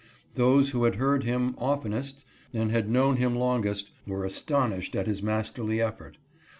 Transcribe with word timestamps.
Those 0.33 0.71
who 0.71 0.85
had 0.85 0.95
heard 0.95 1.25
him 1.25 1.53
oftenest 1.59 2.25
and 2.55 2.71
had 2.71 2.89
known 2.89 3.17
him 3.17 3.35
longest, 3.35 3.91
were 4.07 4.25
astonished 4.25 4.95
at 4.95 5.05
his 5.05 5.21
masterly 5.21 5.79
effort. 5.79 6.17